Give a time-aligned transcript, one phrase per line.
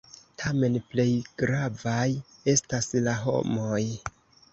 [0.43, 1.03] Tamen plej
[1.41, 2.07] gravaj
[2.55, 3.83] estas la homoj.